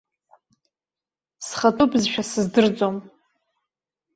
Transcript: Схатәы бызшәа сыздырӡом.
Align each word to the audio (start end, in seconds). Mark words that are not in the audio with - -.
Схатәы 1.47 1.85
бызшәа 1.89 2.23
сыздырӡом. 2.31 2.95